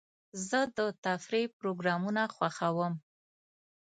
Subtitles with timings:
[0.47, 2.93] زه د تفریح پروګرامونه خوښوم.